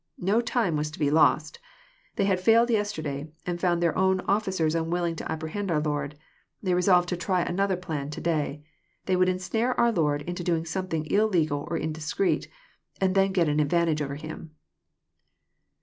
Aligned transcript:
Ko 0.25 0.41
time 0.41 0.77
was 0.77 0.89
to 0.89 0.97
be 0.97 1.11
lost. 1.11 1.59
They 2.15 2.25
bad 2.25 2.39
failed 2.39 2.71
yesterday, 2.71 3.29
and 3.45 3.61
found 3.61 3.83
their 3.83 3.93
own^fficers 3.93 4.73
unwilling 4.73 5.15
to 5.17 5.31
apprehend 5.31 5.69
our 5.69 5.79
Lord. 5.79 6.17
They 6.63 6.73
resolved 6.73 7.07
to 7.09 7.15
try 7.15 7.43
another 7.43 7.77
plan 7.77 8.09
to 8.09 8.19
day. 8.19 8.63
They 9.05 9.15
would 9.15 9.29
ensnare 9.29 9.79
our 9.79 9.91
Lord 9.91 10.23
into 10.23 10.43
doing 10.43 10.65
something 10.65 11.05
illegal 11.05 11.67
or 11.69 11.77
indis 11.77 12.15
creet, 12.15 12.47
and 12.99 13.13
then 13.13 13.31
get 13.31 13.47
an 13.47 13.59
advantage 13.59 14.01
over 14.01 14.15
Him. 14.15 14.55